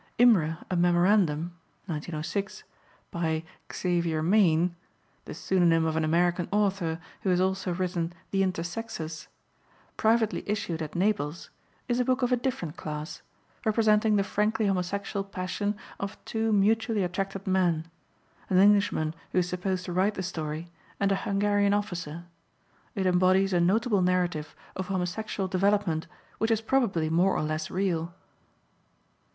[0.17, 1.53] Imre: A Memorandum,
[1.85, 2.63] (1906),
[3.11, 4.75] by "Xavier Mayne"
[5.25, 9.27] (the pseudonym of an American author, who has also written The Intersexes),
[9.97, 11.51] privately issued at Naples,
[11.87, 13.21] is a book of a different class;
[13.63, 17.85] representing the frankly homosexual passion of two mutually attracted men,
[18.49, 22.23] an Englishman who is supposed to write the story and a Hungarian officer;
[22.95, 26.07] it embodies a notable narrative of homosexual development
[26.39, 28.15] which is probably more or less real.